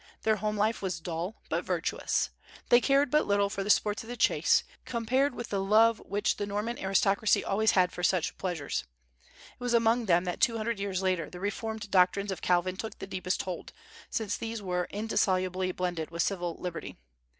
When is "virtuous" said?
1.63-2.31